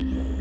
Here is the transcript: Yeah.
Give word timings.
Yeah. 0.00 0.39